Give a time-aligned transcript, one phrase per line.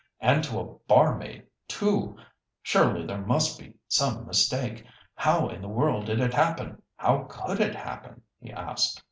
[0.19, 2.17] And to a barmaid too!
[2.63, 4.83] Surely there must be some mistake.
[5.13, 8.99] How in the world did it happen—how could it happen?" he asked.